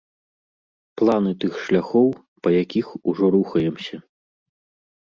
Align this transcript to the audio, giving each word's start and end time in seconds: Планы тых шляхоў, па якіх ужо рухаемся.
Планы 1.01 1.33
тых 1.43 1.53
шляхоў, 1.67 2.09
па 2.47 2.57
якіх 2.63 2.85
ужо 3.15 3.25
рухаемся. 3.39 4.05